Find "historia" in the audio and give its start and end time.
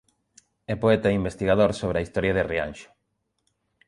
2.05-2.35